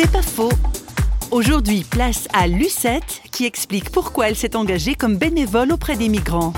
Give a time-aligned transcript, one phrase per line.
[0.00, 0.52] C'est pas faux.
[1.32, 6.52] Aujourd'hui, place à Lucette qui explique pourquoi elle s'est engagée comme bénévole auprès des migrants.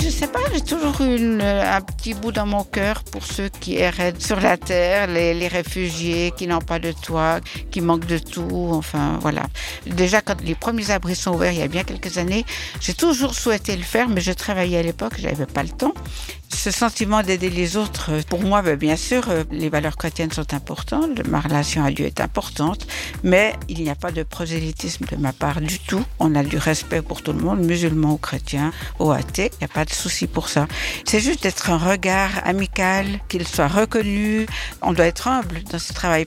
[0.00, 3.76] Je sais pas, j'ai toujours une- un petit bout dans mon cœur pour ceux qui
[3.78, 7.40] erraient sur la terre, les, les réfugiés qui n'ont pas de toit,
[7.72, 9.42] qui manquent de tout, enfin voilà.
[9.86, 12.46] Déjà, quand les premiers abris sont ouverts il y a bien quelques années,
[12.80, 15.94] j'ai toujours souhaité le faire, mais je travaillais à l'époque, j'avais pas le temps.
[16.58, 20.32] Ce sentiment d'aider les autres, euh, pour moi, ben, bien sûr, euh, les valeurs chrétiennes
[20.32, 22.84] sont importantes, ma relation à Dieu est importante,
[23.22, 26.04] mais il n'y a pas de prosélytisme de ma part du tout.
[26.18, 29.70] On a du respect pour tout le monde, musulmans ou chrétiens, ou athées, il n'y
[29.70, 30.66] a pas de souci pour ça.
[31.04, 34.46] C'est juste d'être un regard amical, qu'il soit reconnu.
[34.82, 36.26] On doit être humble dans ce travail.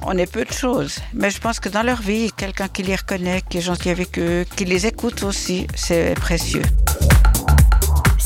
[0.00, 2.96] On est peu de choses, mais je pense que dans leur vie, quelqu'un qui les
[2.96, 6.62] reconnaît, qui est gentil avec eux, qui les écoute aussi, c'est précieux.